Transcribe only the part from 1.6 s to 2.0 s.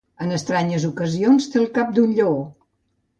el cap